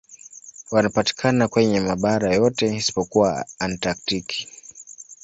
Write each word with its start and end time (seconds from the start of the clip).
Wanapatikana 0.71 1.47
kwenye 1.47 1.79
mabara 1.79 2.35
yote 2.35 2.75
isipokuwa 2.75 3.45
Antaktiki. 3.59 4.47